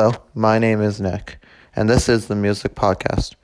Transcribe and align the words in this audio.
Hello, 0.00 0.16
my 0.34 0.58
name 0.58 0.80
is 0.80 1.00
Nick, 1.00 1.38
and 1.76 1.88
this 1.88 2.08
is 2.08 2.26
the 2.26 2.34
Music 2.34 2.74
Podcast. 2.74 3.36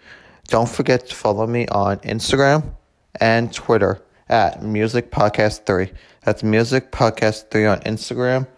Don't 0.48 0.68
forget 0.68 1.06
to 1.06 1.14
follow 1.14 1.46
me 1.46 1.68
on 1.68 1.98
Instagram 1.98 2.74
and 3.20 3.52
Twitter 3.54 4.02
at 4.28 4.60
Music 4.60 5.12
Podcast 5.12 5.64
3. 5.64 5.92
That's 6.24 6.42
Music 6.42 6.90
Podcast 6.90 7.52
3 7.52 7.66
on 7.66 7.80
Instagram 7.82 8.48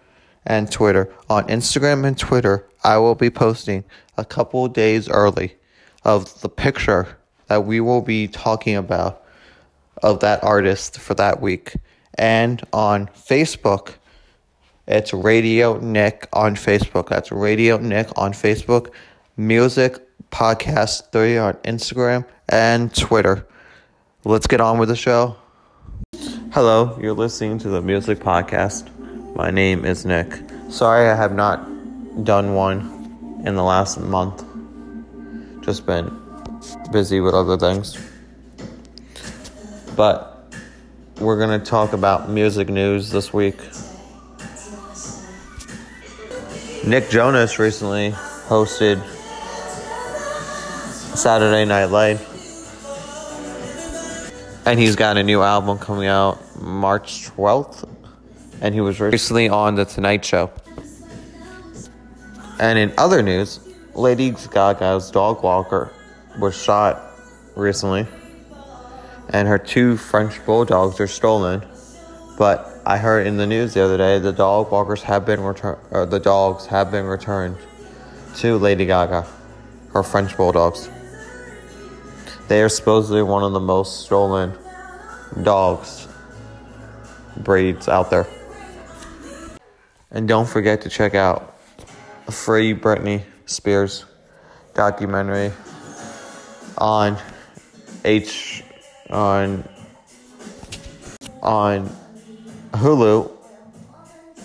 and 0.47 0.73
Twitter. 0.73 1.13
On 1.29 1.47
Instagram 1.49 2.07
and 2.07 2.17
Twitter, 2.17 2.67
I 2.83 2.97
will 2.97 3.15
be 3.15 3.29
posting 3.29 3.85
a 4.17 4.25
couple 4.25 4.67
days 4.69 5.11
early 5.11 5.57
of 6.03 6.41
the 6.41 6.49
picture 6.49 7.19
that 7.49 7.67
we 7.67 7.79
will 7.83 8.01
be 8.01 8.27
talking 8.27 8.75
about 8.75 9.23
of 10.03 10.21
that 10.21 10.43
artist 10.43 10.99
for 10.99 11.13
that 11.13 11.43
week. 11.43 11.75
And 12.15 12.67
on 12.73 13.09
Facebook, 13.09 13.97
it's 14.87 15.13
Radio 15.13 15.79
Nick 15.79 16.29
on 16.33 16.57
Facebook. 16.57 17.09
That's 17.09 17.31
Radio 17.31 17.79
Nick 17.79 18.09
on 18.17 18.33
Facebook. 18.33 18.93
Music 19.37 19.99
Podcast 20.31 21.11
3 21.13 21.39
on 21.39 21.55
Instagram 21.65 22.27
and 22.49 22.95
Twitter. 22.95 23.47
Let's 24.25 24.47
get 24.47 24.61
on 24.61 24.79
with 24.79 24.89
the 24.89 24.97
show. 24.97 25.37
Hello, 26.53 26.99
you're 27.01 27.15
listening 27.15 27.59
to 27.61 27.69
the 27.69 27.81
Music 27.81 28.19
Podcast. 28.19 28.91
My 29.37 29.51
name 29.51 29.85
is 29.85 30.05
Nick. 30.05 30.33
Sorry 30.69 31.09
I 31.09 31.15
have 31.15 31.35
not 31.35 31.65
done 32.25 32.55
one 32.55 33.43
in 33.47 33.55
the 33.55 33.63
last 33.63 34.01
month. 34.01 34.45
Just 35.65 35.87
been 35.87 36.11
busy 36.91 37.21
with 37.21 37.35
other 37.35 37.57
things. 37.57 37.97
But 39.97 40.53
we're 41.21 41.39
going 41.39 41.59
to 41.59 41.65
talk 41.65 41.93
about 41.93 42.29
music 42.31 42.69
news 42.69 43.11
this 43.11 43.33
week. 43.33 43.61
Nick 46.85 47.11
Jonas 47.11 47.61
recently 47.61 48.11
hosted 48.11 49.01
Saturday 51.17 51.65
Night 51.65 51.85
Live. 51.87 52.21
And 54.67 54.81
he's 54.81 54.97
got 54.97 55.17
a 55.17 55.23
new 55.23 55.43
album 55.43 55.79
coming 55.79 56.09
out 56.09 56.41
March 56.61 57.31
12th. 57.31 57.89
And 58.61 58.75
he 58.75 58.81
was 58.81 59.01
recently 59.01 59.49
on 59.49 59.77
The 59.77 59.85
Tonight 59.85 60.25
Show. 60.25 60.51
And 62.59 62.77
in 62.81 62.93
other 62.99 63.23
news, 63.23 63.61
Lady 63.95 64.33
Gaga's 64.33 65.13
dog 65.13 65.45
walker 65.45 65.93
was 66.41 66.61
shot 66.61 67.01
recently. 67.55 68.09
And 69.29 69.47
her 69.47 69.59
two 69.59 69.97
French 69.97 70.45
bulldogs 70.45 70.99
are 70.99 71.07
stolen. 71.07 71.65
But 72.37 72.72
I 72.85 72.99
heard 72.99 73.29
in 73.29 73.37
the 73.37 73.47
news 73.47 73.75
the 73.75 73.85
other 73.85 73.97
day 73.97 74.19
the 74.19 74.33
dog 74.33 74.73
walkers 74.73 75.03
have 75.05 75.25
been 75.25 75.41
returned, 75.41 75.79
or 75.93 76.01
uh, 76.01 76.05
the 76.05 76.19
dogs 76.19 76.67
have 76.67 76.91
been 76.91 77.07
returned 77.07 77.57
to 78.39 78.57
Lady 78.59 78.87
Gaga, 78.87 79.25
her 79.93 80.03
French 80.03 80.37
bulldogs. 80.37 80.91
They 82.49 82.61
are 82.61 82.69
supposedly 82.69 83.23
one 83.23 83.45
of 83.45 83.53
the 83.53 83.61
most 83.61 84.05
stolen 84.05 84.59
dogs 85.45 86.09
breeds 87.37 87.89
out 87.89 88.11
there. 88.11 88.27
And 90.11 90.27
don't 90.27 90.49
forget 90.49 90.83
to 90.83 90.89
check 90.89 91.15
out 91.15 91.57
a 92.27 92.33
free 92.33 92.75
Britney 92.75 93.23
Spears 93.47 94.07
documentary 94.75 95.53
on 96.79 97.17
H 98.05 98.65
on 99.09 99.69
on 101.43 102.02
Hulu 102.73 103.31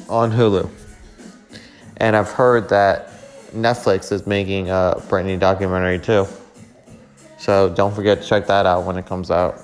on 0.09 0.31
Hulu. 0.31 0.69
And 1.97 2.15
I've 2.15 2.29
heard 2.29 2.69
that 2.69 3.09
Netflix 3.51 4.11
is 4.11 4.27
making 4.27 4.69
a 4.69 4.95
Britney 5.07 5.39
documentary 5.39 5.99
too. 5.99 6.27
So 7.39 7.69
don't 7.69 7.93
forget 7.93 8.21
to 8.21 8.27
check 8.27 8.47
that 8.47 8.65
out 8.65 8.85
when 8.85 8.97
it 8.97 9.05
comes 9.05 9.31
out. 9.31 9.59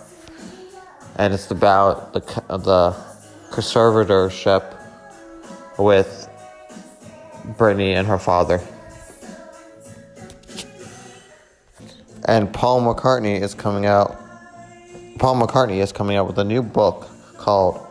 And 1.17 1.33
it's 1.33 1.51
about 1.51 2.13
the 2.13 2.19
the 2.49 2.95
conservatorship 3.51 4.79
with 5.77 6.29
Britney 7.57 7.93
and 7.93 8.07
her 8.07 8.17
father. 8.17 8.61
And 12.25 12.51
Paul 12.53 12.81
McCartney 12.81 13.41
is 13.41 13.53
coming 13.53 13.85
out. 13.85 14.19
Paul 15.19 15.35
McCartney 15.35 15.81
is 15.81 15.91
coming 15.91 16.15
out 16.17 16.25
with 16.25 16.39
a 16.39 16.43
new 16.43 16.63
book 16.63 17.07
called 17.37 17.85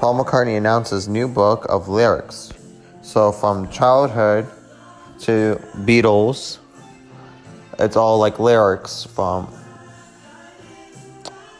Paul 0.00 0.24
McCartney 0.24 0.56
announces 0.56 1.08
new 1.08 1.28
book 1.28 1.66
of 1.68 1.90
lyrics. 1.90 2.54
So 3.02 3.30
from 3.32 3.68
childhood 3.68 4.46
to 5.20 5.60
Beatles, 5.80 6.56
it's 7.78 7.96
all 7.96 8.18
like 8.18 8.38
lyrics 8.38 9.04
from 9.04 9.52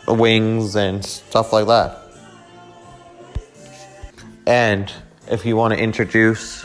Wings 0.09 0.75
and 0.75 1.05
stuff 1.05 1.53
like 1.53 1.67
that. 1.67 1.99
And 4.47 4.91
if 5.31 5.45
you 5.45 5.55
want 5.55 5.75
to 5.75 5.79
introduce 5.79 6.65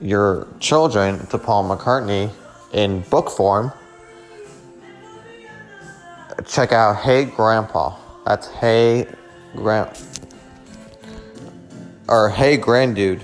your 0.00 0.48
children 0.60 1.26
to 1.26 1.36
Paul 1.36 1.68
McCartney 1.68 2.32
in 2.72 3.02
book 3.10 3.28
form, 3.28 3.70
check 6.46 6.72
out 6.72 6.96
Hey 6.96 7.26
Grandpa. 7.26 7.98
That's 8.24 8.48
Hey 8.48 9.06
Grandpa 9.54 10.13
or 12.08 12.28
Hey 12.28 12.58
Grandude. 12.58 13.22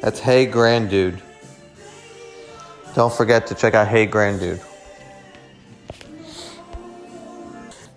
That's 0.00 0.18
Hey 0.18 0.46
Grandude. 0.46 1.20
Don't 2.94 3.12
forget 3.12 3.46
to 3.48 3.54
check 3.54 3.74
out 3.74 3.88
Hey 3.88 4.06
Grandude. 4.06 4.62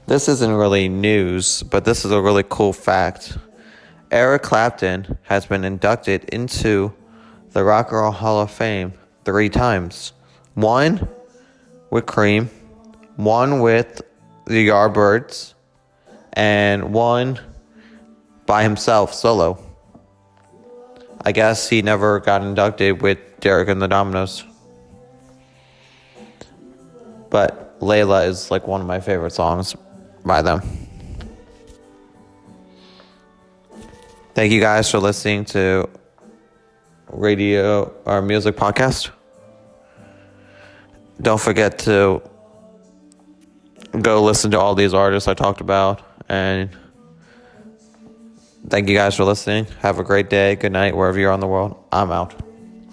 This 0.06 0.28
isn't 0.28 0.52
really 0.52 0.90
news, 0.90 1.64
but 1.64 1.86
this 1.86 2.04
is 2.04 2.12
a 2.12 2.22
really 2.22 2.44
cool 2.48 2.74
fact. 2.74 3.38
Eric 4.12 4.42
Clapton 4.42 5.18
has 5.24 5.46
been 5.46 5.64
inducted 5.64 6.24
into 6.26 6.94
the 7.52 7.64
Rock 7.64 7.92
and 7.92 8.02
Roll 8.02 8.12
Hall 8.12 8.42
of 8.42 8.50
Fame 8.50 8.94
three 9.24 9.50
times. 9.50 10.14
One 10.56 11.08
with 11.92 12.08
Cream, 12.08 12.50
one 13.18 13.60
with 13.60 14.02
the 14.46 14.68
Yardbirds, 14.68 15.54
and 16.34 16.92
one 16.92 17.40
by 18.48 18.64
himself 18.64 19.14
solo. 19.14 19.64
I 21.25 21.31
guess 21.31 21.69
he 21.69 21.81
never 21.81 22.19
got 22.19 22.41
inducted 22.41 23.02
with 23.02 23.19
Derek 23.40 23.69
and 23.69 23.81
the 23.81 23.88
Dominos. 23.88 24.44
But 27.30 27.80
Layla 27.80 28.28
is 28.28 28.50
like 28.50 28.68
one 28.68 28.81
of 28.81 28.88
my 28.88 29.00
favorite 29.00 29.31
songs 29.31 29.75
by 30.25 30.41
them. 30.41 30.62
Thank 34.34 34.53
you 34.53 34.62
guys 34.62 34.90
for 34.90 35.00
listening 35.00 35.46
to 35.46 35.90
radio 37.09 37.94
or 38.06 38.22
music 38.22 38.56
podcast. 38.56 39.09
Don't 41.22 41.41
forget 41.41 41.80
to 41.80 42.22
go 44.01 44.24
listen 44.24 44.51
to 44.51 44.59
all 44.59 44.75
these 44.75 44.94
artists 44.94 45.28
I 45.28 45.34
talked 45.34 45.62
about 45.62 46.01
and 46.30 46.69
Thank 48.69 48.88
you 48.88 48.96
guys 48.96 49.16
for 49.16 49.24
listening. 49.24 49.66
Have 49.80 49.97
a 49.97 50.03
great 50.03 50.30
day, 50.30 50.56
good 50.56 50.72
night, 50.72 50.96
wherever 50.96 51.18
you're 51.18 51.31
on 51.31 51.40
the 51.40 51.47
world. 51.47 51.84
I'm 51.91 52.12
out. 52.12 52.49